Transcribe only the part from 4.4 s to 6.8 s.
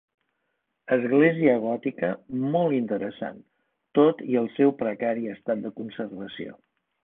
el seu precari estat de conservació.